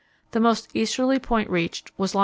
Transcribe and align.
The 0.31 0.39
most 0.39 0.69
easterly 0.75 1.19
point 1.19 1.47
reached 1.51 1.91
was 1.95 2.15
long. 2.15 2.19